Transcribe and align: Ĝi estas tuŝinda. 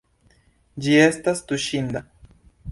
Ĝi 0.85 0.97
estas 1.03 1.45
tuŝinda. 1.53 2.05